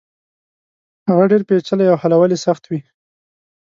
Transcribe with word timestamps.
هغه 1.09 1.23
ډېرې 1.29 1.47
پېچلې 1.49 1.85
او 1.91 1.97
حلول 2.01 2.31
يې 2.33 2.39
سخت 2.45 2.63
وي. 2.65 2.79